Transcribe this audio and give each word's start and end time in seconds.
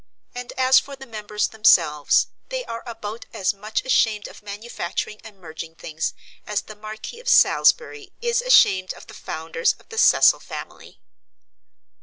And 0.33 0.51
as 0.53 0.79
for 0.79 0.95
the 0.95 1.05
members 1.05 1.49
themselves, 1.49 2.25
they 2.49 2.65
are 2.65 2.81
about 2.87 3.27
as 3.33 3.53
much 3.53 3.85
ashamed 3.85 4.27
of 4.27 4.41
manufacturing 4.41 5.21
and 5.23 5.37
merging 5.39 5.75
things 5.75 6.15
as 6.47 6.61
the 6.63 6.75
Marquis 6.75 7.19
of 7.19 7.29
Salisbury 7.29 8.11
is 8.19 8.41
ashamed 8.41 8.95
of 8.95 9.05
the 9.05 9.13
founders 9.13 9.73
of 9.73 9.89
the 9.89 9.99
Cecil 9.99 10.39
family. 10.39 10.99